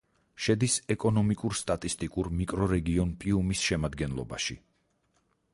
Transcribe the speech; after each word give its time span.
შედის 0.43 0.77
ეკონომიკურ-სტატისტიკურ 0.95 2.31
მიკრორეგიონ 2.39 3.15
პიუმის 3.23 3.63
შემადგენლობაში. 3.69 4.59